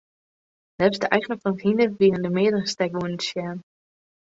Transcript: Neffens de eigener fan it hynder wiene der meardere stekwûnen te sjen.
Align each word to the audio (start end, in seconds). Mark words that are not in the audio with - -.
Neffens 0.79 1.01
de 1.03 1.09
eigener 1.17 1.39
fan 1.43 1.55
it 1.59 1.65
hynder 1.67 1.91
wiene 1.99 2.19
der 2.25 2.35
meardere 2.39 2.71
stekwûnen 2.73 3.17
te 3.21 3.25
sjen. 3.29 3.57